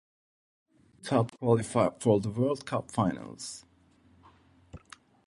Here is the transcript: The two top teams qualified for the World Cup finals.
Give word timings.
The 1.03 1.07
two 1.07 1.15
top 1.15 1.29
teams 1.29 1.37
qualified 1.39 2.01
for 2.01 2.19
the 2.19 2.31
World 2.31 2.65
Cup 2.65 2.89
finals. 2.89 3.65